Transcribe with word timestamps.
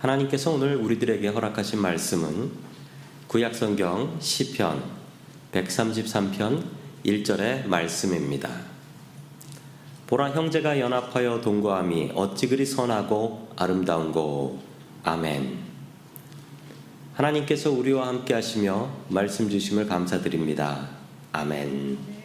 하나님께서 0.00 0.50
오늘 0.50 0.76
우리들에게 0.76 1.28
허락하신 1.28 1.78
말씀은 1.78 2.50
구약성경 3.26 4.16
시편 4.18 4.82
133편 5.52 6.64
1절의 7.04 7.66
말씀입니다. 7.66 8.48
보라 10.06 10.30
형제가 10.30 10.80
연합하여 10.80 11.42
동거함이 11.42 12.12
어찌 12.14 12.48
그리 12.48 12.64
선하고 12.64 13.50
아름다운고 13.56 14.62
아멘. 15.04 15.58
하나님께서 17.12 17.70
우리와 17.70 18.08
함께 18.08 18.32
하시며 18.32 18.88
말씀 19.08 19.50
주심을 19.50 19.86
감사드립니다. 19.86 20.88
아멘. 21.32 22.19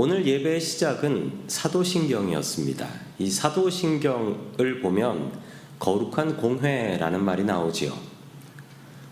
오늘 0.00 0.24
예배의 0.24 0.60
시작은 0.60 1.46
사도신경이었습니다. 1.48 2.88
이 3.18 3.28
사도신경을 3.28 4.80
보면 4.80 5.32
거룩한 5.80 6.36
공회라는 6.36 7.24
말이 7.24 7.42
나오지요. 7.42 7.92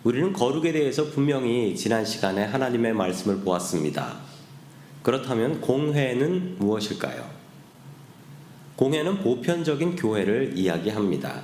우리는 0.04 0.32
거룩에 0.32 0.70
대해서 0.70 1.06
분명히 1.06 1.74
지난 1.74 2.04
시간에 2.04 2.44
하나님의 2.44 2.92
말씀을 2.92 3.40
보았습니다. 3.40 4.18
그렇다면 5.02 5.60
공회는 5.60 6.58
무엇일까요? 6.60 7.28
공회는 8.76 9.22
보편적인 9.24 9.96
교회를 9.96 10.56
이야기합니다. 10.56 11.42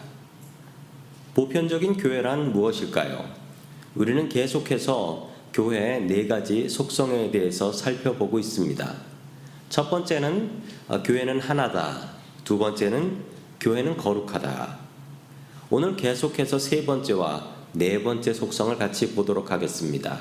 보편적인 1.34 1.96
교회란 1.96 2.52
무엇일까요? 2.52 3.28
우리는 3.96 4.28
계속해서 4.28 5.30
교회의 5.52 6.02
네 6.02 6.28
가지 6.28 6.68
속성에 6.68 7.32
대해서 7.32 7.72
살펴보고 7.72 8.38
있습니다. 8.38 9.11
첫 9.72 9.88
번째는 9.88 10.50
어, 10.88 11.02
교회는 11.02 11.40
하나다. 11.40 12.10
두 12.44 12.58
번째는 12.58 13.22
교회는 13.58 13.96
거룩하다. 13.96 14.76
오늘 15.70 15.96
계속해서 15.96 16.58
세 16.58 16.84
번째와 16.84 17.46
네 17.72 18.02
번째 18.02 18.34
속성을 18.34 18.76
같이 18.76 19.14
보도록 19.14 19.50
하겠습니다. 19.50 20.20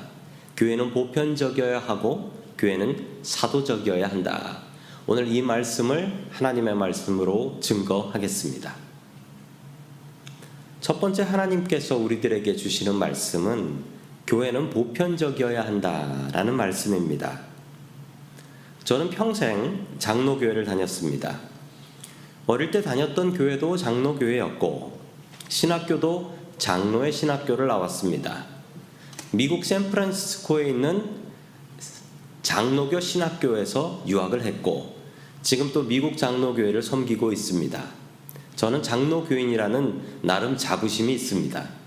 교회는 0.56 0.94
보편적이어야 0.94 1.80
하고 1.80 2.32
교회는 2.56 3.18
사도적이어야 3.20 4.08
한다. 4.08 4.62
오늘 5.06 5.28
이 5.28 5.42
말씀을 5.42 6.28
하나님의 6.30 6.74
말씀으로 6.74 7.58
증거하겠습니다. 7.60 8.74
첫 10.80 10.98
번째 10.98 11.24
하나님께서 11.24 11.98
우리들에게 11.98 12.56
주시는 12.56 12.94
말씀은 12.94 13.84
교회는 14.26 14.70
보편적이어야 14.70 15.66
한다라는 15.66 16.56
말씀입니다. 16.56 17.51
저는 18.84 19.10
평생 19.10 19.86
장로교회를 19.98 20.64
다녔습니다. 20.64 21.38
어릴 22.46 22.70
때 22.70 22.82
다녔던 22.82 23.34
교회도 23.34 23.76
장로교회였고 23.76 25.00
신학교도 25.48 26.36
장로의 26.58 27.12
신학교를 27.12 27.68
나왔습니다. 27.68 28.44
미국 29.30 29.64
샌프란시스코에 29.64 30.68
있는 30.68 31.22
장로교 32.42 33.00
신학교에서 33.00 34.02
유학을 34.06 34.44
했고 34.44 34.96
지금 35.42 35.72
또 35.72 35.84
미국 35.84 36.16
장로교회를 36.16 36.82
섬기고 36.82 37.32
있습니다. 37.32 37.82
저는 38.56 38.82
장로교인이라는 38.82 40.20
나름 40.22 40.56
자부심이 40.56 41.14
있습니다. 41.14 41.81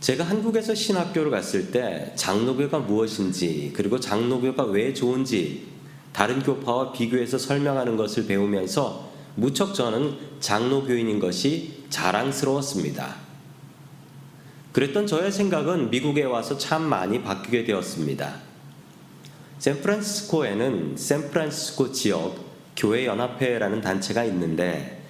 제가 0.00 0.24
한국에서 0.24 0.74
신학교를 0.74 1.30
갔을 1.30 1.70
때 1.72 2.12
장로교가 2.14 2.78
무엇인지 2.80 3.72
그리고 3.74 3.98
장로교가 3.98 4.64
왜 4.64 4.94
좋은지 4.94 5.66
다른 6.12 6.42
교파와 6.42 6.92
비교해서 6.92 7.36
설명하는 7.36 7.96
것을 7.96 8.26
배우면서 8.26 9.10
무척 9.34 9.74
저는 9.74 10.16
장로교인인 10.40 11.18
것이 11.18 11.84
자랑스러웠습니다. 11.90 13.16
그랬던 14.72 15.06
저의 15.06 15.32
생각은 15.32 15.90
미국에 15.90 16.22
와서 16.22 16.56
참 16.56 16.82
많이 16.82 17.22
바뀌게 17.22 17.64
되었습니다. 17.64 18.34
샌프란시스코에는 19.58 20.96
샌프란시스코 20.96 21.90
지역 21.92 22.36
교회 22.76 23.06
연합회라는 23.06 23.80
단체가 23.80 24.24
있는데 24.24 25.02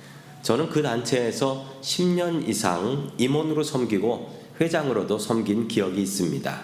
저는 0.42 0.70
그 0.70 0.80
단체에서 0.82 1.80
10년 1.82 2.48
이상 2.48 3.10
임원으로 3.18 3.62
섬기고 3.62 4.37
회장으로도 4.60 5.18
섬긴 5.18 5.68
기억이 5.68 6.02
있습니다. 6.02 6.60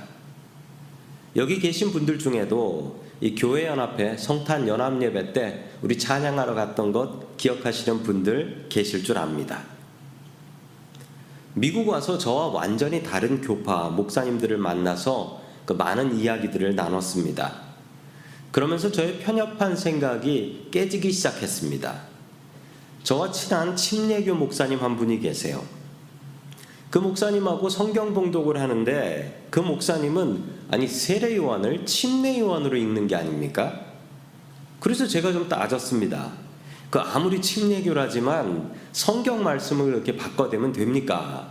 여기 1.36 1.58
계신 1.58 1.90
분들 1.90 2.18
중에도 2.18 3.02
이 3.20 3.34
교회 3.34 3.66
연합회 3.66 4.16
성탄 4.16 4.68
연합 4.68 5.00
예배 5.00 5.32
때 5.32 5.64
우리 5.82 5.98
찬양하러 5.98 6.54
갔던 6.54 6.92
것 6.92 7.36
기억하시는 7.36 8.02
분들 8.02 8.66
계실 8.68 9.02
줄 9.02 9.18
압니다. 9.18 9.62
미국 11.54 11.88
와서 11.88 12.18
저와 12.18 12.48
완전히 12.48 13.02
다른 13.02 13.40
교파 13.40 13.88
목사님들을 13.88 14.58
만나서 14.58 15.40
그 15.64 15.72
많은 15.72 16.18
이야기들을 16.18 16.74
나눴습니다. 16.74 17.62
그러면서 18.50 18.90
저의 18.90 19.18
편협한 19.18 19.76
생각이 19.76 20.68
깨지기 20.70 21.10
시작했습니다. 21.12 22.02
저와 23.04 23.30
친한 23.30 23.76
침례교 23.76 24.34
목사님 24.34 24.80
한 24.80 24.96
분이 24.96 25.20
계세요. 25.20 25.64
그 26.94 27.00
목사님하고 27.00 27.68
성경 27.70 28.14
봉독을 28.14 28.56
하는데 28.56 29.48
그 29.50 29.58
목사님은 29.58 30.44
아니 30.70 30.86
세례 30.86 31.36
요한을 31.36 31.86
침례 31.86 32.38
요한으로 32.38 32.76
읽는 32.76 33.08
게 33.08 33.16
아닙니까? 33.16 33.80
그래서 34.78 35.04
제가 35.04 35.32
좀 35.32 35.48
따졌습니다. 35.48 36.30
그 36.90 37.00
아무리 37.00 37.42
침례교라지만 37.42 38.72
성경 38.92 39.42
말씀을 39.42 39.88
이렇게 39.88 40.16
바꿔대면 40.16 40.72
됩니까? 40.72 41.50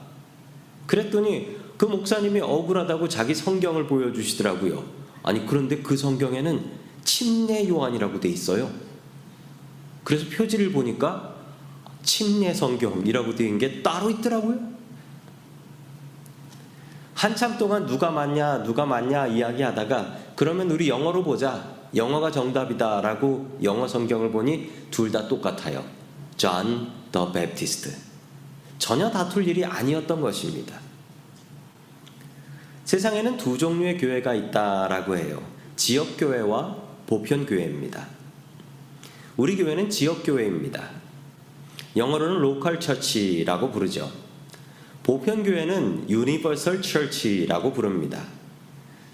그랬더니 0.88 1.58
그 1.76 1.88
목사님이 1.88 2.40
억울하다고 2.40 3.10
자기 3.10 3.36
성경을 3.36 3.86
보여주시더라고요. 3.86 4.82
아니 5.24 5.46
그런데 5.46 5.80
그 5.80 5.98
성경에는 5.98 6.64
침례 7.04 7.68
요한이라고 7.68 8.22
돼 8.22 8.30
있어요. 8.30 8.72
그래서 10.06 10.26
표지를 10.34 10.72
보니까 10.72 11.36
침례 12.02 12.54
성경이라고 12.54 13.36
되어 13.36 13.48
있는 13.48 13.60
게 13.60 13.84
따로 13.84 14.10
있더라고요. 14.10 14.73
한참 17.24 17.58
동안 17.58 17.86
누가 17.86 18.12
맞냐, 18.12 18.64
누가 18.64 18.86
맞냐 18.86 19.28
이야기하다가 19.28 20.18
그러면 20.36 20.70
우리 20.70 20.90
영어로 20.90 21.24
보자. 21.24 21.72
영어가 21.96 22.30
정답이다 22.32 23.00
라고 23.00 23.58
영어 23.64 23.88
성경을 23.88 24.30
보니 24.30 24.90
둘 24.92 25.10
다 25.10 25.26
똑같아요. 25.30 25.86
John 26.36 26.90
the 27.14 27.28
Baptist. 27.32 27.96
전혀 28.78 29.10
다툴 29.10 29.48
일이 29.48 29.64
아니었던 29.64 30.20
것입니다. 30.20 30.78
세상에는 32.84 33.38
두 33.38 33.58
종류의 33.58 34.00
교회가 34.00 34.34
있다라고 34.34 35.16
해요. 35.16 35.42
지역 35.78 36.18
교회와 36.18 36.76
보편 37.08 37.46
교회입니다. 37.46 38.06
우리 39.38 39.56
교회는 39.56 39.90
지역 39.90 40.24
교회입니다. 40.26 40.90
영어로는 41.96 42.42
local 42.42 42.82
church라고 42.82 43.72
부르죠. 43.72 44.12
보편교회는 45.04 46.10
universal 46.10 46.82
church라고 46.82 47.74
부릅니다. 47.74 48.24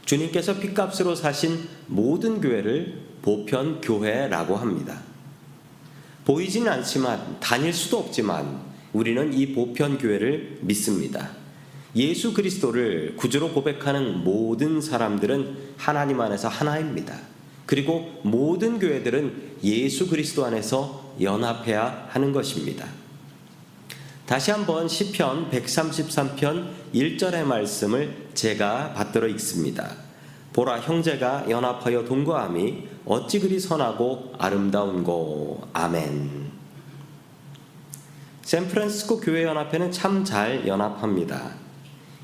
주님께서 0.05 0.59
핏값으로 0.59 1.15
사신 1.15 1.67
모든 1.87 2.41
교회를 2.41 3.01
보편교회라고 3.21 4.55
합니다. 4.55 5.01
보이진 6.25 6.67
않지만 6.67 7.39
다닐 7.39 7.73
수도 7.73 7.97
없지만 7.97 8.59
우리는 8.93 9.33
이 9.33 9.53
보편교회를 9.53 10.59
믿습니다. 10.61 11.31
예수 11.95 12.33
그리스도를 12.33 13.15
구주로 13.17 13.51
고백하는 13.51 14.23
모든 14.23 14.79
사람들은 14.79 15.57
하나님 15.77 16.21
안에서 16.21 16.47
하나입니다. 16.47 17.19
그리고 17.65 18.19
모든 18.23 18.79
교회들은 18.79 19.57
예수 19.63 20.07
그리스도 20.07 20.45
안에서 20.45 21.15
연합해야 21.19 22.07
하는 22.09 22.31
것입니다. 22.31 22.87
다시 24.29 24.51
한번 24.51 24.87
시편 24.87 25.49
133편 25.49 26.67
1절의 26.93 27.45
말씀을 27.45 28.27
제가 28.35 28.93
받들어 28.93 29.27
읽습니다. 29.29 29.95
보라 30.53 30.81
형제가 30.81 31.49
연합하여 31.49 32.05
동거함이 32.05 32.87
어찌 33.07 33.39
그리 33.39 33.59
선하고 33.59 34.35
아름다운고 34.37 35.69
아멘. 35.73 36.51
샌프란시스코 38.43 39.19
교회 39.19 39.45
연합회는 39.45 39.91
참 39.91 40.23
잘 40.23 40.67
연합합니다. 40.67 41.55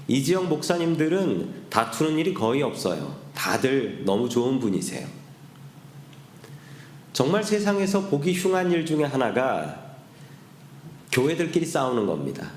이 0.08 0.24
지역 0.24 0.46
목사님들은 0.46 1.70
다투는 1.72 2.20
일이 2.20 2.36
거의 2.36 2.62
없어요. 2.62 3.16
다들 3.34 4.04
너무 4.06 4.30
좋은 4.30 4.60
분이세요. 4.60 5.08
정말 7.14 7.44
세상에서 7.44 8.02
보기 8.10 8.36
흉한 8.36 8.72
일 8.72 8.86
중에 8.86 9.06
하나가 9.06 9.85
교회들끼리 11.16 11.66
싸우는 11.66 12.08
겁니다. 12.08 12.52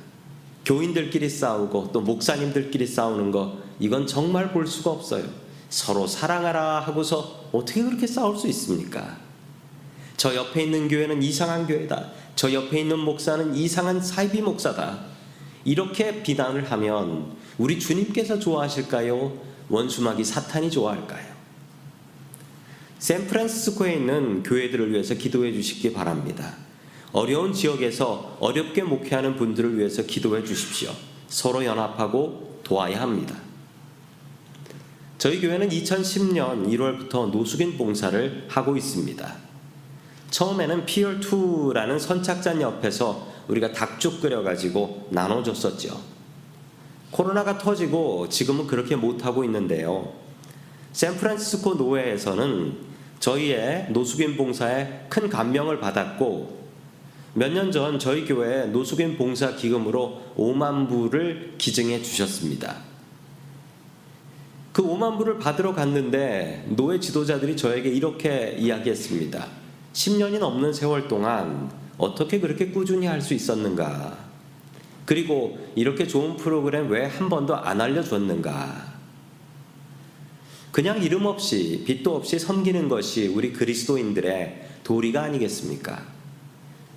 교인들끼리 0.65 1.29
싸우고 1.31 1.91
또 1.93 2.01
목사님들끼리 2.01 2.89
싸우는 2.89 3.31
거 3.31 3.57
이건 3.79 4.09
정말 4.09 4.53
볼 4.53 4.67
수가 4.67 4.91
없어요. 4.91 5.25
서로 5.71 6.09
사랑하라 6.09 6.81
하고서 6.81 7.51
어떻게 7.53 7.85
그렇게 7.85 8.09
싸울 8.09 8.37
수 8.37 8.49
있습니까? 8.49 9.17
저 10.17 10.35
옆에 10.35 10.65
있는 10.65 10.89
교회는 10.89 11.23
이상한 11.23 11.69
교회다. 11.69 12.11
저 12.35 12.53
옆에 12.53 12.81
있는 12.81 12.99
목사는 12.99 13.55
이상한 13.55 14.03
사이비 14.03 14.43
목사다. 14.43 15.05
이렇게 15.65 16.25
비난을 16.25 16.69
하면 16.73 17.37
우리 17.59 17.79
주님께서 17.79 18.41
좋아하실까요? 18.41 19.39
원수막이 19.69 20.25
사탄이 20.25 20.73
좋아할까요? 20.73 21.29
샌프란시스코에 22.99 23.95
있는 23.95 24.43
교회들을 24.43 24.91
위해서 24.91 25.15
기도해 25.15 25.53
주시기 25.53 25.93
바랍니다. 25.93 26.68
어려운 27.13 27.53
지역에서 27.53 28.37
어렵게 28.41 28.83
목회하는 28.83 29.37
분들을 29.37 29.79
위해서 29.79 30.03
기도해 30.03 30.45
주십시오. 30.45 30.91
서로 31.29 31.65
연합하고 31.65 32.61
도와야 32.63 33.01
합니다. 33.01 33.35
저희 35.17 35.41
교회는 35.41 35.69
2010년 35.71 36.69
1월부터 36.69 37.31
노숙인 37.31 37.77
봉사를 37.77 38.47
하고 38.49 38.77
있습니다. 38.77 39.35
처음에는 40.31 40.87
Pier 40.87 41.28
2라는 41.28 41.99
선착장 41.99 42.61
옆에서 42.61 43.27
우리가 43.49 43.73
닭죽 43.73 44.21
끓여가지고 44.21 45.09
나눠줬었죠. 45.11 46.01
코로나가 47.11 47.57
터지고 47.57 48.29
지금은 48.29 48.67
그렇게 48.67 48.95
못하고 48.95 49.43
있는데요. 49.45 50.13
샌프란시스코 50.93 51.75
노회에서는 51.75 52.77
저희의 53.19 53.89
노숙인 53.91 54.37
봉사에 54.37 55.07
큰 55.09 55.29
감명을 55.29 55.81
받았고 55.81 56.59
몇 57.35 57.53
년 57.53 57.71
전 57.71 57.99
저희 57.99 58.25
교회 58.25 58.67
노숙인 58.67 59.17
봉사 59.17 59.55
기금으로 59.55 60.23
5만 60.37 60.89
불을 60.89 61.55
기증해 61.59 62.03
주셨습니다. 62.03 62.77
그 64.73 64.83
5만 64.83 65.19
불을 65.19 65.39
받으러 65.39 65.75
갔는데 65.75 66.67
노회 66.71 66.99
지도자들이 67.01 67.57
저에게 67.57 67.89
이렇게 67.91 68.57
이야기했습니다. 68.59 69.47
10년이 69.93 70.39
넘는 70.39 70.73
세월 70.73 71.09
동안 71.09 71.71
어떻게 71.99 72.39
그렇게 72.41 72.69
꾸준히 72.71 73.07
할 73.07 73.21
수 73.21 73.35
있었는가? 73.35 74.17
그리고 75.05 75.59
이렇게 75.75 76.07
좋은 76.07 76.37
프로그램 76.37 76.91
왜 76.91 77.07
한 77.07 77.29
번도 77.29 77.57
안 77.57 77.81
알려줬는가? 77.81 78.99
그냥 80.71 81.03
이름 81.03 81.27
없이 81.27 81.83
빛도 81.87 82.15
없이 82.15 82.39
섬기는 82.39 82.89
것이 82.89 83.27
우리 83.27 83.53
그리스도인들의 83.53 84.69
도리가 84.85 85.23
아니겠습니까? 85.23 86.18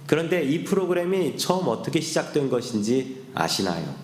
그런데 0.07 0.44
이 0.44 0.63
프로그램이 0.63 1.38
처음 1.38 1.68
어떻게 1.68 2.01
시작된 2.01 2.50
것인지 2.50 3.24
아시나요? 3.33 3.95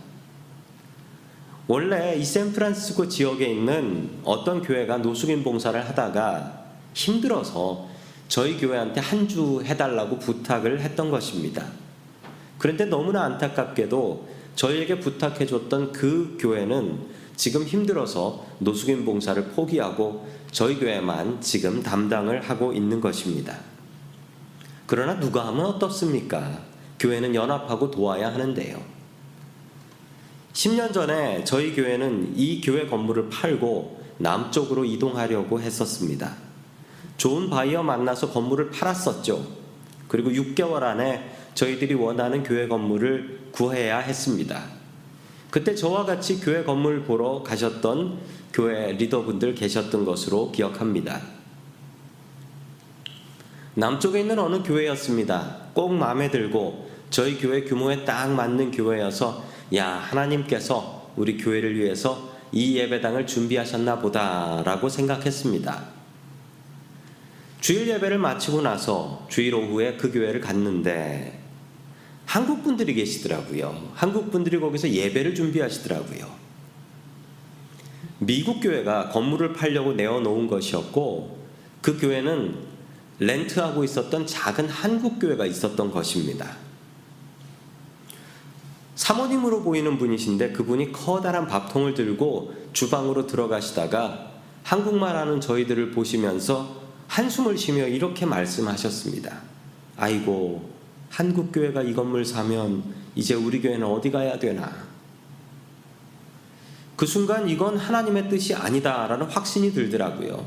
원래 1.68 2.16
이 2.16 2.24
샌프란시스코 2.24 3.10
지역에 3.10 3.46
있는 3.46 4.10
어떤 4.24 4.62
교회가 4.62 4.98
노숙인 4.98 5.44
봉사를 5.44 5.78
하다가 5.88 6.66
힘들어서 6.94 7.88
저희 8.30 8.58
교회한테 8.58 9.02
한 9.02 9.28
주 9.28 9.62
해달라고 9.64 10.20
부탁을 10.20 10.80
했던 10.80 11.12
것입니다. 11.12 11.66
그런데 12.58 12.86
너무나 12.86 13.24
안타깝게도 13.26 14.28
저희에게 14.56 15.00
부탁해줬던 15.00 15.92
그 15.92 16.38
교회는 16.40 17.00
지금 17.36 17.64
힘들어서 17.64 18.46
노숙인 18.60 19.06
봉사를 19.06 19.44
포기하고 19.50 20.28
저희 20.52 20.80
교회만 20.80 21.42
지금 21.42 21.84
담당을 21.84 22.42
하고 22.42 22.74
있는 22.74 23.02
것입니다. 23.02 23.60
그러나 24.88 25.20
누가 25.20 25.46
하면 25.48 25.66
어떻습니까? 25.66 26.60
교회는 26.98 27.36
연합하고 27.36 27.92
도와야 27.92 28.34
하는데요. 28.34 28.82
10년 30.54 30.92
전에 30.92 31.44
저희 31.44 31.76
교회는 31.76 32.34
이 32.36 32.62
교회 32.62 32.88
건물을 32.88 33.30
팔고 33.30 34.02
남쪽으로 34.18 34.86
이동하려고 34.86 35.62
했었습니다. 35.62 36.36
좋은 37.18 37.50
바이어 37.50 37.84
만나서 37.84 38.32
건물을 38.32 38.72
팔았었죠. 38.72 39.46
그리고 40.08 40.32
6개월 40.32 40.84
안에 40.84 41.36
저희들이 41.54 41.94
원하는 41.94 42.44
교회 42.44 42.68
건물을 42.68 43.50
구해야 43.52 44.00
했습니다. 44.00 44.64
그때 45.52 45.76
저와 45.76 46.06
같이 46.06 46.40
교회 46.40 46.64
건물 46.64 47.04
보러 47.04 47.44
가셨던 47.44 48.20
교회 48.54 48.94
리더분들 48.94 49.54
계셨던 49.56 50.06
것으로 50.06 50.52
기억합니다. 50.52 51.37
남쪽에 53.78 54.22
있는 54.22 54.40
어느 54.40 54.64
교회였습니다. 54.64 55.56
꼭 55.76 55.94
마음에 55.94 56.32
들고 56.32 56.90
저희 57.12 57.38
교회 57.38 57.62
규모에 57.62 58.06
딱 58.06 58.28
맞는 58.32 58.72
교회여서 58.72 59.44
야, 59.76 59.88
하나님께서 59.88 61.12
우리 61.16 61.38
교회를 61.38 61.78
위해서 61.78 62.28
이 62.52 62.76
예배당을 62.76 63.28
준비하셨나 63.28 64.00
보다라고 64.00 64.90
생각했습니다. 64.90 65.90
주일 67.62 67.88
예배를 67.90 68.18
마치고 68.18 68.64
나서 68.64 69.28
주일 69.30 69.54
오후에 69.54 69.96
그 69.96 70.12
교회를 70.12 70.42
갔는데 70.42 71.40
한국 72.26 72.64
분들이 72.64 72.96
계시더라고요. 72.96 73.92
한국 73.94 74.32
분들이 74.32 74.60
거기서 74.60 74.90
예배를 74.90 75.36
준비하시더라고요. 75.36 76.26
미국 78.18 78.60
교회가 78.60 79.10
건물을 79.10 79.54
팔려고 79.54 79.94
내어놓은 79.94 80.48
것이었고 80.48 81.38
그 81.84 82.00
교회는 82.00 82.77
렌트하고 83.20 83.84
있었던 83.84 84.28
작은 84.28 84.70
한국 84.70 85.20
교회가 85.20 85.46
있었던 85.46 85.92
것입니다. 85.92 86.56
사모님으로 88.96 89.64
보이는 89.64 89.98
분이신데 89.98 90.52
그분이 90.54 90.92
커다란 90.92 91.48
밥통을 91.48 91.94
들고 91.94 92.54
주방으로 92.74 93.28
들어가시다가 93.28 94.32
한국말 94.64 95.16
하는 95.16 95.40
저희들을 95.40 95.92
보시면서 95.92 96.82
한숨을 97.08 97.58
쉬며 97.58 97.88
이렇게 97.88 98.26
말씀하셨습니다. 98.26 99.42
아이고, 99.96 100.70
한국 101.10 101.52
교회가 101.54 101.84
이 101.84 101.94
건물 101.94 102.26
사면 102.26 102.84
이제 103.16 103.34
우리 103.34 103.62
교회는 103.62 103.88
어디 103.88 104.12
가야 104.12 104.38
되나? 104.38 104.88
그 106.96 107.06
순간 107.06 107.48
이건 107.48 107.78
하나님의 107.78 108.30
뜻이 108.30 108.54
아니다라는 108.54 109.28
확신이 109.28 109.72
들더라고요. 109.72 110.46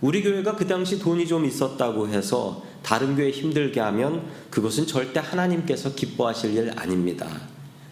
우리 0.00 0.22
교회가 0.22 0.56
그 0.56 0.66
당시 0.66 0.98
돈이 0.98 1.26
좀 1.26 1.44
있었다고 1.44 2.08
해서 2.08 2.62
다른 2.82 3.16
교회 3.16 3.30
힘들게 3.30 3.80
하면 3.80 4.26
그것은 4.50 4.86
절대 4.86 5.20
하나님께서 5.20 5.94
기뻐하실 5.94 6.56
일 6.56 6.72
아닙니다. 6.78 7.28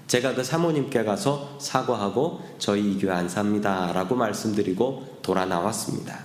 제가 0.06 0.34
그 0.34 0.42
사모님께 0.42 1.04
가서 1.04 1.58
사과하고 1.60 2.40
저희 2.58 2.92
이 2.92 2.98
교회 2.98 3.12
안 3.12 3.28
삽니다. 3.28 3.92
라고 3.92 4.14
말씀드리고 4.14 5.18
돌아 5.20 5.44
나왔습니다. 5.44 6.24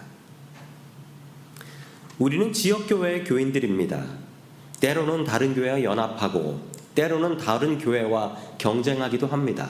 우리는 2.18 2.54
지역교회의 2.54 3.26
교인들입니다. 3.26 4.06
때로는 4.80 5.26
다른 5.26 5.54
교회와 5.54 5.84
연합하고 5.84 6.62
때로는 6.96 7.38
다른 7.38 7.78
교회와 7.78 8.38
경쟁하기도 8.58 9.28
합니다. 9.28 9.68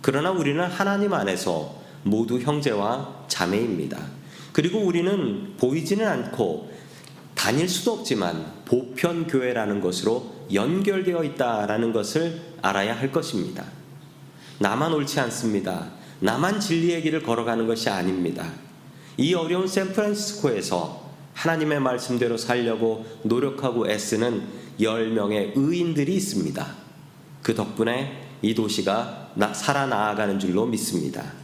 그러나 0.00 0.30
우리는 0.30 0.64
하나님 0.64 1.12
안에서 1.12 1.74
모두 2.04 2.38
형제와 2.38 3.24
자매입니다. 3.26 4.17
그리고 4.58 4.80
우리는 4.80 5.56
보이지는 5.56 6.04
않고 6.04 6.68
다닐 7.36 7.68
수도 7.68 7.92
없지만 7.92 8.44
보편 8.64 9.28
교회라는 9.28 9.80
것으로 9.80 10.34
연결되어 10.52 11.22
있다라는 11.22 11.92
것을 11.92 12.40
알아야 12.60 12.98
할 12.98 13.12
것입니다. 13.12 13.64
나만 14.58 14.92
옳지 14.94 15.20
않습니다. 15.20 15.92
나만 16.18 16.58
진리의 16.58 17.02
길을 17.02 17.22
걸어가는 17.22 17.68
것이 17.68 17.88
아닙니다. 17.88 18.50
이 19.16 19.32
어려운 19.32 19.68
샌프란시스코에서 19.68 21.08
하나님의 21.34 21.78
말씀대로 21.78 22.36
살려고 22.36 23.06
노력하고 23.22 23.88
애쓰는 23.88 24.42
10명의 24.80 25.52
의인들이 25.54 26.16
있습니다. 26.16 26.66
그 27.44 27.54
덕분에 27.54 28.24
이 28.42 28.56
도시가 28.56 29.34
살아나가는 29.54 30.36
줄로 30.40 30.66
믿습니다. 30.66 31.37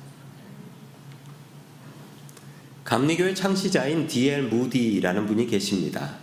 감리교회 2.94 3.34
창시자인 3.34 4.06
D.L. 4.06 4.44
무디라는 4.44 5.26
분이 5.26 5.48
계십니다. 5.48 6.14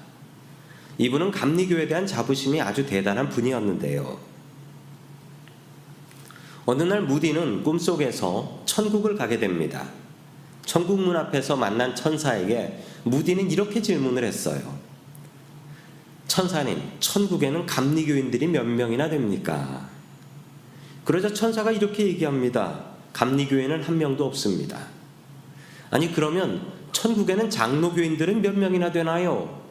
이분은 1.00 1.32
감리교회에 1.32 1.90
대한 1.90 2.08
자부심이 2.08 2.62
아주 2.62 2.86
대단한 2.86 3.28
분이었는데요. 3.28 4.18
어느 6.66 6.84
날 6.84 7.02
무디는 7.02 7.64
꿈속에서 7.64 8.62
천국을 8.64 9.18
가게 9.18 9.38
됩니다. 9.38 9.90
천국 10.66 11.02
문 11.02 11.18
앞에서 11.18 11.58
만난 11.58 11.94
천사에게 11.94 12.82
무디는 13.04 13.52
이렇게 13.52 13.82
질문을 13.82 14.24
했어요. 14.24 14.62
천사님, 16.30 16.82
천국에는 17.02 17.66
감리교인들이 17.66 18.48
몇 18.48 18.64
명이나 18.66 19.10
됩니까? 19.10 19.90
그러자 21.04 21.34
천사가 21.34 21.74
이렇게 21.74 22.08
얘기합니다. 22.08 22.86
감리교인은 23.12 23.84
한 23.84 23.98
명도 23.98 24.26
없습니다. 24.26 25.01
아니, 25.92 26.12
그러면 26.12 26.66
천국에는 26.94 27.50
장로교인들은 27.50 28.42
몇 28.42 28.58
명이나 28.58 28.92
되나요? 28.92 29.62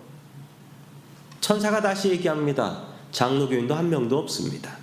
천사가 1.41 1.81
다시 1.81 2.11
얘기합니다. 2.11 2.85
장로교인도 3.11 3.75
한 3.75 3.91
명도 3.91 4.19
없습니다. 4.19 4.77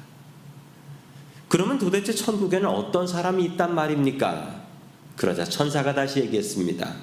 그러면 1.47 1.77
도대체 1.77 2.13
천국에는 2.13 2.67
어떤 2.67 3.07
사람이 3.07 3.43
있단 3.45 3.73
말입니까? 3.73 4.63
그러자 5.15 5.45
천사가 5.45 5.93
다시 5.93 6.19
얘기했습니다. 6.19 6.93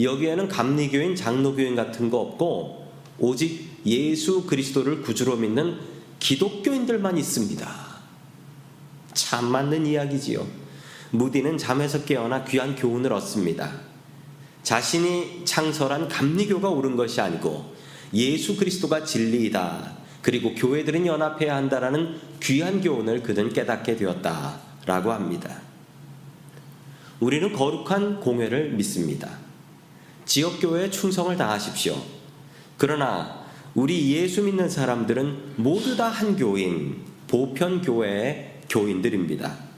여기에는 0.00 0.48
감리교인, 0.48 1.14
장로교인 1.14 1.76
같은 1.76 2.08
거 2.10 2.18
없고 2.18 2.90
오직 3.18 3.80
예수 3.84 4.46
그리스도를 4.46 5.02
구주로 5.02 5.36
믿는 5.36 5.78
기독교인들만 6.18 7.18
있습니다. 7.18 7.68
참 9.12 9.46
맞는 9.46 9.86
이야기지요. 9.86 10.61
무디는 11.12 11.58
잠에서 11.58 12.04
깨어나 12.04 12.44
귀한 12.44 12.74
교훈을 12.74 13.12
얻습니다. 13.12 13.70
자신이 14.62 15.44
창설한 15.44 16.08
감리교가 16.08 16.68
옳은 16.70 16.96
것이 16.96 17.20
아니고 17.20 17.74
예수 18.14 18.56
그리스도가 18.56 19.04
진리이다. 19.04 19.92
그리고 20.22 20.54
교회들은 20.54 21.06
연합해야 21.06 21.54
한다라는 21.56 22.18
귀한 22.40 22.80
교훈을 22.80 23.22
그는 23.22 23.52
깨닫게 23.52 23.96
되었다라고 23.96 25.12
합니다. 25.12 25.60
우리는 27.20 27.52
거룩한 27.52 28.20
공회를 28.20 28.70
믿습니다. 28.70 29.30
지역교회에 30.24 30.90
충성을 30.90 31.36
다하십시오. 31.36 31.96
그러나 32.78 33.42
우리 33.74 34.12
예수 34.12 34.42
믿는 34.42 34.68
사람들은 34.68 35.54
모두 35.56 35.96
다 35.96 36.08
한 36.08 36.36
교인, 36.36 37.02
보편교회의 37.28 38.60
교인들입니다. 38.68 39.71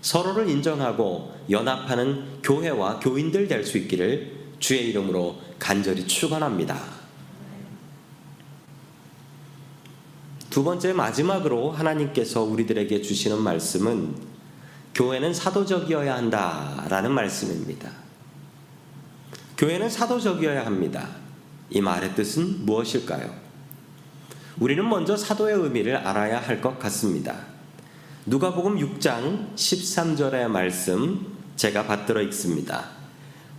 서로를 0.00 0.48
인정하고 0.48 1.34
연합하는 1.50 2.40
교회와 2.42 3.00
교인들 3.00 3.48
될 3.48 3.64
수 3.64 3.78
있기를 3.78 4.38
주의 4.58 4.88
이름으로 4.88 5.36
간절히 5.58 6.06
축원합니다. 6.06 6.98
두 10.50 10.64
번째 10.64 10.92
마지막으로 10.92 11.70
하나님께서 11.72 12.42
우리들에게 12.42 13.02
주시는 13.02 13.40
말씀은 13.40 14.14
교회는 14.94 15.34
사도적이어야 15.34 16.14
한다라는 16.16 17.12
말씀입니다. 17.12 17.90
교회는 19.56 19.90
사도적이어야 19.90 20.64
합니다. 20.66 21.08
이 21.70 21.80
말의 21.80 22.14
뜻은 22.14 22.64
무엇일까요? 22.64 23.32
우리는 24.58 24.88
먼저 24.88 25.16
사도의 25.16 25.54
의미를 25.56 25.96
알아야 25.96 26.40
할 26.40 26.60
것 26.60 26.78
같습니다. 26.78 27.36
누가복음 28.28 28.76
6장 28.76 29.54
13절의 29.54 30.48
말씀 30.48 31.34
제가 31.56 31.86
받들어 31.86 32.20
읽습니다. 32.24 32.90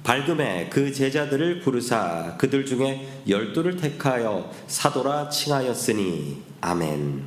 밝음에 0.04 0.70
그 0.70 0.94
제자들을 0.94 1.62
부르사 1.62 2.38
그들 2.38 2.68
중에 2.68 3.24
열두를 3.28 3.78
택하여 3.78 4.54
사도라 4.68 5.30
칭하였으니 5.30 6.44
아멘. 6.62 7.24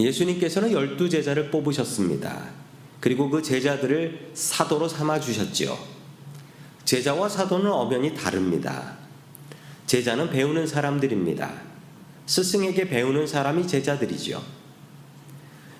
예수님께서는 0.00 0.72
열두 0.72 1.08
제자를 1.08 1.52
뽑으셨습니다. 1.52 2.48
그리고 2.98 3.30
그 3.30 3.42
제자들을 3.42 4.32
사도로 4.34 4.88
삼아 4.88 5.20
주셨지요. 5.20 5.78
제자와 6.84 7.28
사도는 7.28 7.70
엄연히 7.70 8.16
다릅니다. 8.16 8.96
제자는 9.86 10.30
배우는 10.30 10.66
사람들입니다. 10.66 11.69
스승에게 12.26 12.88
배우는 12.88 13.26
사람이 13.26 13.66
제자들이지요. 13.66 14.40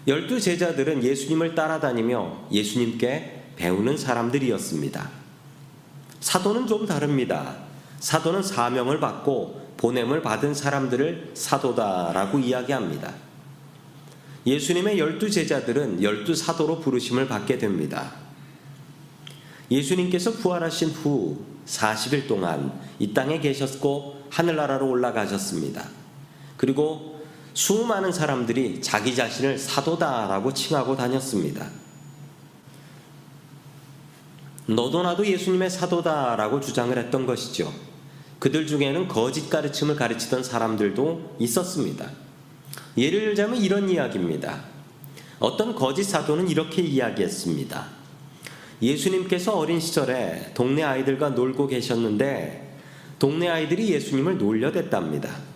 열두 0.06 0.40
제자들은 0.40 1.04
예수님을 1.04 1.54
따라다니며 1.54 2.48
예수님께 2.50 3.52
배우는 3.56 3.96
사람들이었습니다. 3.96 5.10
사도는 6.20 6.66
좀 6.66 6.86
다릅니다. 6.86 7.56
사도는 8.00 8.42
사명을 8.42 9.00
받고 9.00 9.74
보냄을 9.76 10.22
받은 10.22 10.54
사람들을 10.54 11.32
사도다라고 11.34 12.38
이야기합니다. 12.38 13.14
예수님의 14.46 14.98
열두 14.98 15.30
제자들은 15.30 16.02
열두 16.02 16.34
사도로 16.34 16.80
부르심을 16.80 17.28
받게 17.28 17.58
됩니다. 17.58 18.12
예수님께서 19.70 20.32
부활하신 20.32 20.90
후 20.90 21.44
40일 21.66 22.26
동안 22.26 22.72
이 22.98 23.14
땅에 23.14 23.38
계셨고 23.38 24.24
하늘나라로 24.30 24.88
올라가셨습니다. 24.88 25.99
그리고 26.60 27.18
수많은 27.54 28.12
사람들이 28.12 28.82
자기 28.82 29.16
자신을 29.16 29.56
사도다라고 29.56 30.52
칭하고 30.52 30.94
다녔습니다. 30.94 31.66
너도 34.66 35.02
나도 35.02 35.26
예수님의 35.26 35.70
사도다라고 35.70 36.60
주장을 36.60 36.96
했던 36.98 37.24
것이죠. 37.24 37.72
그들 38.38 38.66
중에는 38.66 39.08
거짓 39.08 39.48
가르침을 39.48 39.96
가르치던 39.96 40.44
사람들도 40.44 41.36
있었습니다. 41.38 42.10
예를 42.98 43.20
들자면 43.20 43.56
이런 43.56 43.88
이야기입니다. 43.88 44.62
어떤 45.38 45.74
거짓 45.74 46.04
사도는 46.04 46.50
이렇게 46.50 46.82
이야기했습니다. 46.82 47.86
예수님께서 48.82 49.56
어린 49.56 49.80
시절에 49.80 50.52
동네 50.52 50.82
아이들과 50.82 51.30
놀고 51.30 51.68
계셨는데 51.68 52.76
동네 53.18 53.48
아이들이 53.48 53.94
예수님을 53.94 54.36
놀려댔답니다. 54.36 55.49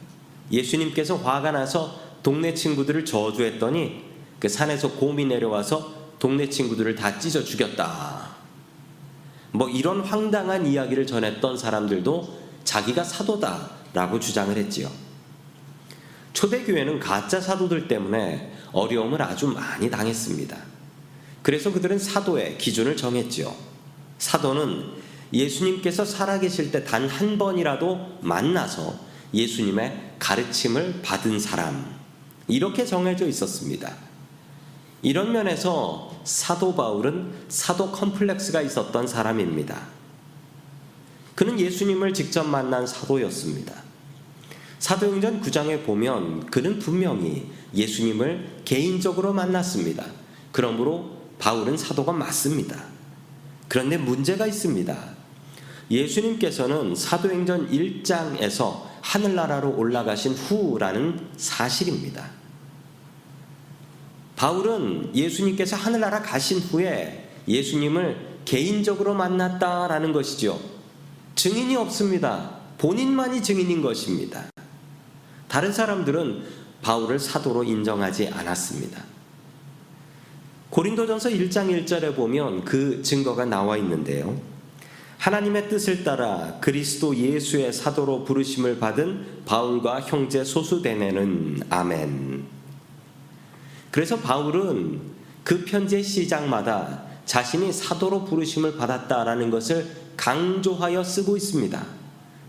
예수님께서 0.51 1.17
화가 1.17 1.53
나서 1.53 1.99
동네 2.23 2.55
친구들을 2.55 3.05
저주했더니 3.05 4.05
그 4.41 4.49
산에서 4.49 4.93
곰이 4.93 5.25
내려와서 5.27 5.95
동네 6.19 6.49
친구들을 6.49 6.95
다 6.95 7.19
찢어 7.19 7.43
죽였다. 7.43 8.35
뭐 9.53 9.69
이런 9.69 10.01
황당한 10.01 10.67
이야기를 10.67 11.07
전했던 11.07 11.57
사람들도 11.57 12.39
자기가 12.65 13.05
사도다라고 13.05 14.19
주장을 14.21 14.57
했지요. 14.57 14.91
초대교회는 16.33 16.99
가짜 16.99 17.41
사도들 17.41 17.87
때문에 17.87 18.53
어려움을 18.73 19.23
아주 19.23 19.47
많이 19.49 19.89
당했습니다. 19.91 20.57
그래서 21.43 21.73
그들은 21.73 21.99
사도의 21.99 22.59
기준을 22.59 22.97
정했지요. 22.97 23.55
사도는 24.19 25.05
예수님께서 25.33 26.05
살아계실 26.05 26.73
때 26.73 26.85
단 26.85 27.07
한 27.09 27.39
번이라도 27.39 28.19
만나서 28.23 28.95
예수님의 29.35 30.15
가르침을 30.19 31.01
받은 31.03 31.39
사람. 31.39 31.95
이렇게 32.47 32.87
정해져 32.87 33.27
있었습니다. 33.27 33.93
이런 35.03 35.33
면에서 35.33 36.15
사도 36.25 36.75
바울은 36.75 37.33
사도 37.49 37.91
컴플렉스가 37.91 38.63
있었던 38.63 39.07
사람입니다. 39.07 39.89
그는 41.35 41.59
예수님을 41.59 42.15
직접 42.15 42.45
만난 42.45 42.87
사도였습니다. 42.87 43.75
사도행전 44.79 45.43
9장에 45.43 45.85
보면 45.85 46.47
그는 46.47 46.79
분명히 46.79 47.51
예수님을 47.75 48.61
개인적으로 48.65 49.33
만났습니다. 49.33 50.05
그러므로 50.53 51.19
바울은 51.39 51.77
사도가 51.77 52.13
맞습니다. 52.13 52.85
그런데 53.69 53.97
문제가 53.97 54.47
있습니다. 54.47 55.15
예수님께서는 55.91 56.95
사도행전 56.95 57.71
1장에서 57.71 58.94
하늘나라로 59.05 59.77
올라가신 59.77 60.33
후라는 60.33 61.29
사실입니다. 61.37 62.31
바울은 64.35 65.15
예수님께서 65.15 65.77
하늘나라 65.77 66.23
가신 66.23 66.59
후에 66.59 67.31
예수님을 67.47 68.41
개인적으로 68.45 69.15
만났다라는 69.15 70.13
것이죠. 70.13 70.59
증인이 71.37 71.77
없습니다. 71.77 72.59
본인만이 72.79 73.43
증인인 73.43 73.83
것입니다. 73.83 74.47
다른 75.49 75.73
사람들은 75.73 76.43
바울을 76.83 77.19
사도로 77.19 77.63
인정하지 77.65 78.29
않았습니다. 78.29 79.05
고린도전서 80.71 81.29
1장 81.29 81.87
1절에 81.87 82.17
보면 82.17 82.65
그 82.65 83.03
증거가 83.03 83.45
나와 83.45 83.77
있는데요. 83.77 84.54
하나님의 85.19 85.69
뜻을 85.69 86.05
따라 86.05 86.59
그리스도 86.61 87.17
예수의 87.17 87.73
사도로 87.73 88.25
부르심을 88.25 88.79
받은 88.79 89.45
바울과 89.47 90.03
형제 90.03 90.45
소수대네는 90.45 91.63
아멘. 91.71 92.45
그래서 93.91 94.19
바울은 94.19 95.01
그 95.45 95.65
편지의 95.65 96.03
시작마다 96.03 97.05
자신이 97.25 97.73
사도로 97.73 98.25
부르심을 98.25 98.77
받았다라는 98.77 99.51
것을 99.51 99.89
강조하여 100.17 101.03
쓰고 101.03 101.37
있습니다. 101.37 101.85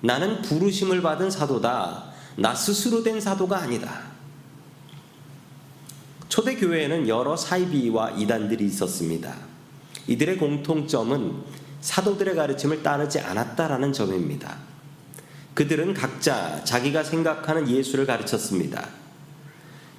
나는 0.01 0.41
부르심을 0.41 1.01
받은 1.01 1.31
사도다. 1.31 2.05
나 2.37 2.53
스스로 2.53 3.03
된 3.03 3.19
사도가 3.19 3.57
아니다. 3.57 4.01
초대교회에는 6.29 7.07
여러 7.07 7.35
사이비와 7.37 8.11
이단들이 8.11 8.65
있었습니다. 8.65 9.35
이들의 10.07 10.37
공통점은 10.37 11.33
사도들의 11.85 12.35
가르침을 12.35 12.81
따르지 12.81 13.19
않았다라는 13.19 13.93
점입니다. 13.93 14.57
그들은 15.53 15.93
각자 15.93 16.63
자기가 16.63 17.03
생각하는 17.03 17.69
예수를 17.69 18.07
가르쳤습니다. 18.07 18.89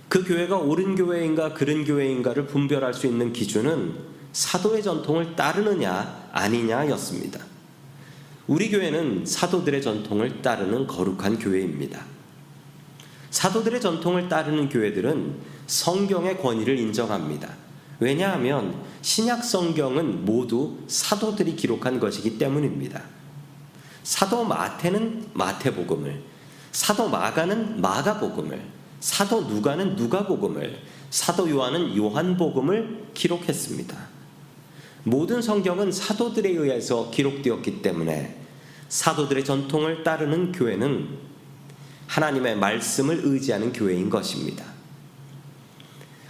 그 0.09 0.25
교회가 0.25 0.57
옳은 0.57 0.97
교회인가 0.97 1.55
그른 1.55 1.85
교회인가를 1.85 2.47
분별할 2.49 2.93
수 2.93 3.07
있는 3.07 3.33
기준은 3.33 3.95
사도의 4.33 4.83
전통을 4.83 5.37
따르느냐 5.37 6.29
아니냐였습니다. 6.33 7.39
우리 8.49 8.69
교회는 8.69 9.25
사도들의 9.25 9.81
전통을 9.81 10.43
따르는 10.43 10.89
거룩한 10.89 11.39
교회입니다. 11.39 12.05
사도들의 13.31 13.81
전통을 13.81 14.29
따르는 14.29 14.69
교회들은 14.71 15.37
성경의 15.69 16.39
권위를 16.39 16.81
인정합니다. 16.81 17.66
왜냐하면 17.99 18.83
신약 19.03 19.45
성경은 19.45 20.25
모두 20.25 20.79
사도들이 20.87 21.57
기록한 21.57 21.99
것이기 21.99 22.39
때문입니다. 22.39 23.03
사도 24.03 24.45
마태는 24.45 25.31
마태복음을, 25.33 26.23
사도 26.73 27.09
마가는 27.09 27.81
마가복음을, 27.81 28.61
사도 29.01 29.43
누가는 29.43 29.97
누가복음을, 29.97 30.79
사도 31.11 31.49
요한은 31.51 31.97
요한복음을 31.97 33.09
기록했습니다. 33.15 33.97
모든 35.05 35.41
성경은 35.41 35.93
사도들에 35.93 36.51
의해서 36.51 37.11
기록되었기 37.11 37.81
때문에 37.81 38.37
사도들의 38.89 39.45
전통을 39.45 40.03
따르는 40.05 40.53
교회는 40.53 41.09
하나님의 42.07 42.57
말씀을 42.57 43.21
의지하는 43.25 43.73
교회인 43.73 44.11
것입니다. 44.11 44.76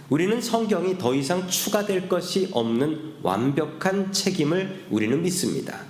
우리는 0.09 0.39
성경이 0.39 0.97
더 0.97 1.13
이상 1.13 1.47
추가될 1.47 2.07
것이 2.07 2.49
없는 2.53 3.15
완벽한 3.23 4.13
책임을 4.13 4.85
우리는 4.89 5.21
믿습니다. 5.21 5.81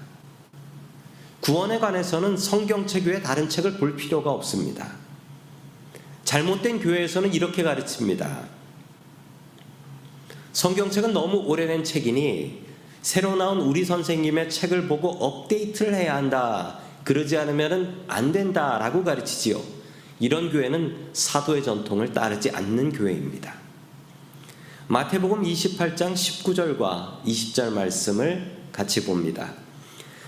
구원에 1.40 1.78
관해서는 1.78 2.36
성경책 2.36 3.06
외에 3.06 3.22
다른 3.22 3.48
책을 3.48 3.78
볼 3.78 3.96
필요가 3.96 4.32
없습니다. 4.32 4.92
잘못된 6.24 6.80
교회에서는 6.80 7.34
이렇게 7.34 7.64
가르칩니다. 7.64 8.46
성경책은 10.52 11.14
너무 11.14 11.38
오래된 11.46 11.84
책이니 11.84 12.66
새로 13.04 13.36
나온 13.36 13.60
우리 13.60 13.86
선생님의 13.86 14.50
책을 14.50 14.88
보고 14.88 15.10
업데이트를 15.10 15.94
해야 15.94 16.16
한다. 16.16 16.80
그러지 17.04 17.38
않으면 17.38 18.04
안 18.08 18.32
된다 18.32 18.80
라고 18.80 19.04
가르치지요. 19.04 19.62
이런 20.20 20.52
교회는 20.52 21.12
사도의 21.14 21.64
전통을 21.64 22.12
따르지 22.12 22.50
않는 22.50 22.92
교회입니다. 22.92 23.67
마태복음 24.90 25.44
28장 25.44 26.14
19절과 26.14 27.22
20절 27.26 27.74
말씀을 27.74 28.56
같이 28.72 29.04
봅니다. 29.06 29.52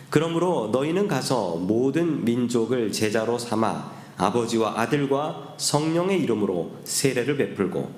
그러므로 0.09 0.67
너희는 0.73 1.07
가서 1.07 1.55
모든 1.55 2.25
민족을 2.25 2.91
제자로 2.91 3.39
삼아 3.39 3.89
아버지와 4.17 4.73
아들과 4.81 5.55
성령의 5.57 6.21
이름으로 6.23 6.73
세례를 6.83 7.37
베풀고 7.37 7.89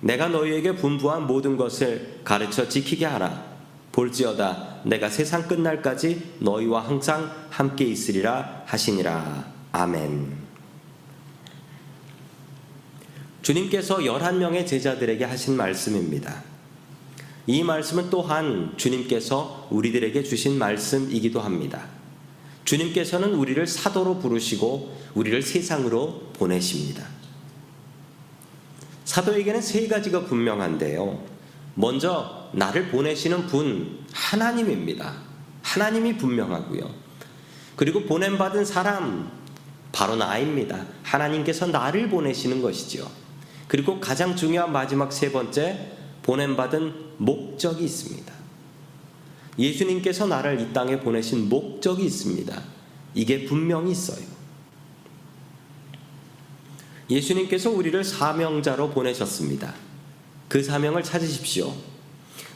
내가 0.00 0.28
너희에게 0.28 0.76
분부한 0.76 1.26
모든 1.26 1.56
것을 1.56 2.20
가르쳐 2.24 2.68
지키게 2.68 3.06
하라. 3.06 3.56
볼지어다 3.92 4.82
내가 4.84 5.08
세상 5.08 5.48
끝날까지 5.48 6.34
너희와 6.40 6.86
항상 6.86 7.32
함께 7.48 7.86
있으리라 7.86 8.64
하시니라. 8.66 9.46
아멘. 9.72 10.45
주님께서 13.46 13.98
11명의 13.98 14.66
제자들에게 14.66 15.24
하신 15.24 15.56
말씀입니다. 15.56 16.42
이 17.46 17.62
말씀은 17.62 18.10
또한 18.10 18.74
주님께서 18.76 19.68
우리들에게 19.70 20.24
주신 20.24 20.58
말씀이기도 20.58 21.38
합니다. 21.38 21.86
주님께서는 22.64 23.34
우리를 23.34 23.64
사도로 23.64 24.18
부르시고 24.18 24.98
우리를 25.14 25.40
세상으로 25.42 26.32
보내십니다. 26.32 27.06
사도에게는 29.04 29.62
세 29.62 29.86
가지가 29.86 30.24
분명한데요. 30.24 31.22
먼저 31.76 32.50
나를 32.52 32.88
보내시는 32.88 33.46
분 33.46 34.00
하나님입니다. 34.12 35.18
하나님이 35.62 36.16
분명하고요. 36.16 36.92
그리고 37.76 38.06
보냄 38.06 38.38
받은 38.38 38.64
사람 38.64 39.30
바로 39.92 40.16
나입니다. 40.16 40.84
하나님께서 41.04 41.68
나를 41.68 42.08
보내시는 42.08 42.60
것이죠. 42.60 43.08
그리고 43.68 44.00
가장 44.00 44.36
중요한 44.36 44.72
마지막 44.72 45.12
세 45.12 45.32
번째 45.32 45.92
보냄받은 46.22 47.16
목적이 47.18 47.84
있습니다. 47.84 48.32
예수님께서 49.58 50.26
나를 50.26 50.60
이 50.60 50.72
땅에 50.72 51.00
보내신 51.00 51.48
목적이 51.48 52.04
있습니다. 52.04 52.62
이게 53.14 53.44
분명히 53.44 53.92
있어요. 53.92 54.24
예수님께서 57.08 57.70
우리를 57.70 58.02
사명자로 58.04 58.90
보내셨습니다. 58.90 59.74
그 60.48 60.62
사명을 60.62 61.02
찾으십시오. 61.02 61.72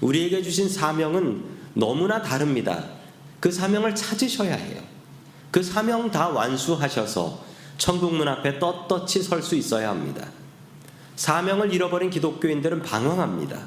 우리에게 0.01 0.43
주신 0.43 0.69
사명은 0.69 1.43
너무나 1.75 2.21
다릅니다. 2.21 2.85
그 3.39 3.51
사명을 3.51 3.95
찾으셔야 3.95 4.55
해요. 4.55 4.83
그 5.51 5.63
사명 5.63 6.11
다 6.11 6.29
완수하셔서 6.29 7.45
천국문 7.79 8.29
앞에 8.29 8.59
떳떳이 8.59 9.23
설 9.23 9.43
수 9.43 9.55
있어야 9.55 9.91
합니다. 9.91 10.29
사명을 11.21 11.75
잃어버린 11.75 12.09
기독교인들은 12.09 12.81
방황합니다. 12.81 13.61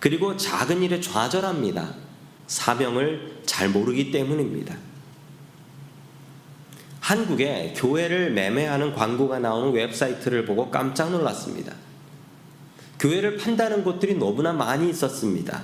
그리고 0.00 0.36
작은 0.36 0.82
일에 0.82 1.00
좌절합니다. 1.00 1.94
사명을 2.46 3.40
잘 3.46 3.70
모르기 3.70 4.10
때문입니다. 4.10 4.76
한국에 7.00 7.72
교회를 7.74 8.32
매매하는 8.32 8.94
광고가 8.94 9.38
나오는 9.38 9.72
웹사이트를 9.72 10.44
보고 10.44 10.70
깜짝 10.70 11.10
놀랐습니다. 11.10 11.72
교회를 12.98 13.38
판다는 13.38 13.82
곳들이 13.82 14.16
너무나 14.16 14.52
많이 14.52 14.90
있었습니다. 14.90 15.62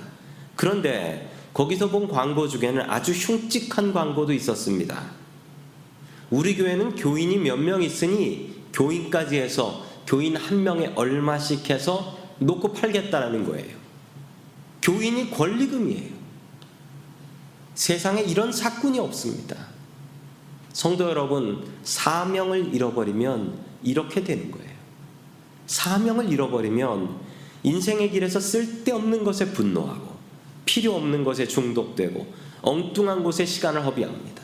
그런데 0.55 1.31
거기서 1.53 1.89
본 1.91 2.07
광고 2.07 2.47
중에는 2.47 2.89
아주 2.89 3.11
흉측한 3.11 3.93
광고도 3.93 4.33
있었습니다. 4.33 5.03
우리 6.31 6.55
교회는 6.55 6.95
교인이 6.95 7.37
몇 7.37 7.59
명 7.59 7.83
있으니 7.83 8.55
교인까지 8.73 9.37
해서 9.37 9.90
교인 10.07 10.35
한 10.35 10.63
명에 10.63 10.93
얼마씩 10.95 11.69
해서 11.69 12.17
놓고 12.39 12.73
팔겠다라는 12.73 13.45
거예요. 13.45 13.77
교인이 14.81 15.31
권리금이에요. 15.31 16.11
세상에 17.75 18.21
이런 18.21 18.51
사건이 18.51 18.99
없습니다. 18.99 19.55
성도 20.73 21.09
여러분, 21.09 21.65
사명을 21.83 22.73
잃어버리면 22.73 23.59
이렇게 23.83 24.23
되는 24.23 24.51
거예요. 24.51 24.71
사명을 25.67 26.31
잃어버리면 26.31 27.19
인생의 27.63 28.11
길에서 28.11 28.39
쓸데없는 28.39 29.23
것에 29.23 29.51
분노하고 29.51 30.15
필요 30.65 30.95
없는 30.95 31.23
것에 31.23 31.47
중독되고 31.47 32.33
엉뚱한 32.61 33.23
곳에 33.23 33.45
시간을 33.45 33.85
허비합니다. 33.85 34.41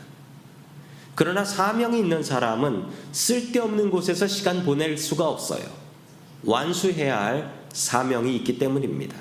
그러나 1.18 1.44
사명이 1.44 1.98
있는 1.98 2.22
사람은 2.22 2.86
쓸데없는 3.12 3.90
곳에서 3.90 4.28
시간 4.28 4.64
보낼 4.64 4.96
수가 5.00 5.28
없어요. 5.28 5.64
완수해야 6.44 7.20
할 7.20 7.60
사명이 7.74 8.36
있기 8.36 8.60
때문입니다. 8.60 9.18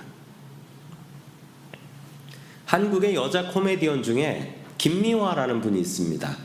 한국의 2.66 3.14
여자 3.14 3.48
코미디언 3.50 4.02
중에 4.02 4.61
김미화라는 4.76 5.62
분이 5.62 5.80
있습니다. 5.80 6.37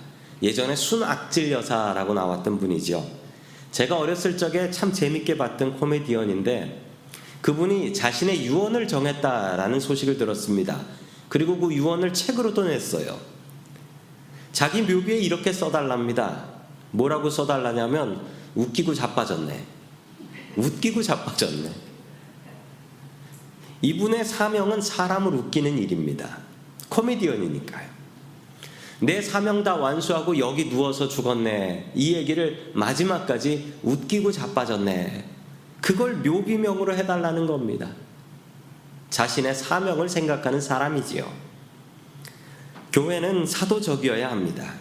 예전에 0.42 0.74
순악질 0.74 1.52
여사라고 1.52 2.14
나왔던 2.14 2.58
분이죠. 2.58 3.06
제가 3.74 3.98
어렸을 3.98 4.38
적에 4.38 4.72
참 4.72 4.94
재밌게 4.94 5.36
봤던 5.36 5.82
코미디언인데 5.82 6.82
그분이 7.42 7.94
자신의 7.94 8.46
유언을 8.46 8.88
정했다라는 8.88 9.82
소식을 9.82 10.18
들었습니다. 10.18 10.80
그리고 11.28 11.58
그 11.58 11.74
유언을 11.74 12.14
책으로도 12.14 12.64
냈어요. 12.64 13.31
자기 14.52 14.82
묘비에 14.82 15.18
이렇게 15.18 15.54
써달랍니다. 15.54 16.46
뭐라고 16.92 17.30
써달라냐면 17.30 18.22
웃기고 18.56 18.94
자빠졌네. 18.94 19.66
웃기고 20.58 21.02
자빠졌네. 21.02 21.72
이분의 23.82 24.26
사명은 24.26 24.82
사람을 24.82 25.34
웃기는 25.34 25.78
일입니다. 25.78 26.38
코미디언이니까요. 26.90 27.90
내 29.00 29.20
사명 29.22 29.64
다 29.64 29.76
완수하고 29.76 30.38
여기 30.38 30.70
누워서 30.70 31.08
죽었네. 31.08 31.92
이 31.96 32.14
얘기를 32.14 32.72
마지막까지 32.76 33.74
웃기고 33.82 34.32
자빠졌네. 34.32 35.26
그걸 35.82 36.18
묘비명으로 36.18 36.96
해달라는 36.96 37.48
겁니다. 37.48 37.90
자신의 39.10 39.56
사명을 39.56 40.08
생각하는 40.08 40.62
사람이지요. 40.62 41.51
교회는 42.92 43.46
사도적이어야 43.46 44.30
합니다. 44.30 44.74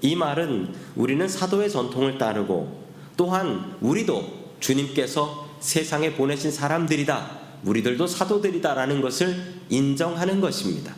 이 0.00 0.16
말은 0.16 0.74
우리는 0.96 1.26
사도의 1.26 1.70
전통을 1.70 2.18
따르고 2.18 2.84
또한 3.16 3.76
우리도 3.80 4.54
주님께서 4.60 5.48
세상에 5.60 6.12
보내신 6.14 6.50
사람들이다. 6.50 7.44
우리들도 7.64 8.06
사도들이다라는 8.06 9.00
것을 9.00 9.54
인정하는 9.70 10.40
것입니다. 10.40 10.94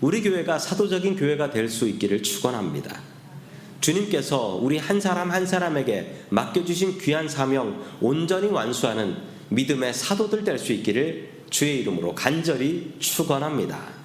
우리 0.00 0.22
교회가 0.22 0.58
사도적인 0.58 1.16
교회가 1.16 1.50
될 1.50 1.68
수 1.68 1.88
있기를 1.88 2.22
축원합니다. 2.22 3.00
주님께서 3.80 4.58
우리 4.62 4.78
한 4.78 5.00
사람 5.00 5.30
한 5.30 5.46
사람에게 5.46 6.26
맡겨주신 6.30 6.98
귀한 6.98 7.28
사명 7.28 7.82
온전히 8.00 8.48
완수하는 8.48 9.16
믿음의 9.48 9.94
사도들 9.94 10.44
될 10.44 10.58
수 10.58 10.72
있기를 10.72 11.30
주의 11.50 11.80
이름으로 11.80 12.14
간절히 12.14 12.94
축원합니다. 12.98 14.03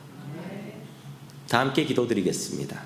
다 1.50 1.60
함께 1.60 1.84
기도드리겠습니다. 1.84 2.80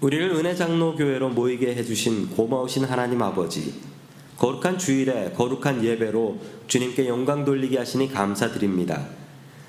우리를 0.00 0.30
은혜 0.32 0.54
장로 0.54 0.96
교회로 0.96 1.30
모이게 1.30 1.74
해주신 1.76 2.30
고마우신 2.30 2.84
하나님 2.84 3.22
아버지. 3.22 3.74
거룩한 4.36 4.78
주일에 4.78 5.32
거룩한 5.32 5.84
예배로 5.84 6.40
주님께 6.66 7.08
영광 7.08 7.44
돌리게 7.44 7.78
하시니 7.78 8.12
감사드립니다. 8.12 9.06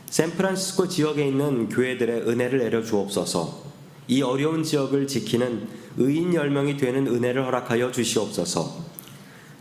샌프란시스코 0.09 0.87
지역에 0.87 1.27
있는 1.27 1.69
교회들의 1.69 2.27
은혜를 2.27 2.59
내려 2.59 2.83
주옵소서. 2.83 3.69
이 4.07 4.23
어려운 4.23 4.63
지역을 4.63 5.07
지키는 5.07 5.67
의인 5.97 6.31
10명이 6.31 6.79
되는 6.79 7.05
은혜를 7.07 7.45
허락하여 7.45 7.91
주시옵소서. 7.91 8.85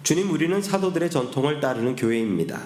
주님, 0.03 0.31
우리는 0.31 0.61
사도들의 0.63 1.11
전통을 1.11 1.61
따르는 1.61 1.97
교회입니다. 1.97 2.63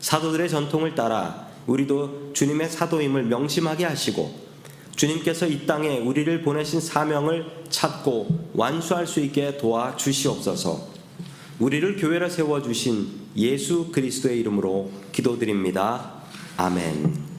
사도들의 0.00 0.48
전통을 0.48 0.96
따라 0.96 1.53
우리도 1.66 2.32
주님의 2.34 2.68
사도임을 2.68 3.24
명심하게 3.24 3.84
하시고 3.84 4.44
주님께서 4.96 5.46
이 5.46 5.66
땅에 5.66 5.98
우리를 5.98 6.42
보내신 6.42 6.80
사명을 6.80 7.64
찾고 7.68 8.50
완수할 8.54 9.06
수 9.06 9.20
있게 9.20 9.58
도와 9.58 9.96
주시옵소서. 9.96 10.88
우리를 11.58 11.96
교회로 11.96 12.28
세워 12.28 12.62
주신 12.62 13.08
예수 13.36 13.90
그리스도의 13.90 14.40
이름으로 14.40 14.90
기도드립니다. 15.12 16.22
아멘. 16.56 17.33